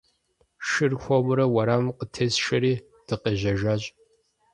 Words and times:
Шыр 0.67 0.91
хуэмурэ 1.01 1.45
уэрамым 1.49 1.95
къытесшэри, 1.97 2.73
дыкъежьэжащ. 3.07 3.83